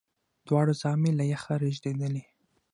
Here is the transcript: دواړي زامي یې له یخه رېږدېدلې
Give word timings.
دواړي 0.47 0.73
زامي 0.81 1.09
یې 1.13 1.17
له 1.19 1.25
یخه 1.33 1.53
رېږدېدلې 1.61 2.23